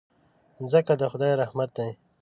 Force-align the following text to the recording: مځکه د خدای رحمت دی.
مځکه 0.61 0.93
د 0.97 1.03
خدای 1.11 1.31
رحمت 1.41 1.69
دی. 1.77 1.91